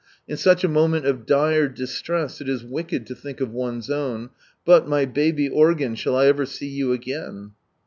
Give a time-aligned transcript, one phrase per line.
[0.27, 4.31] In such a moment of dire distress it is wicked lo think of one's own,—
[4.65, 7.51] but, my baby organ, shall I ever see you again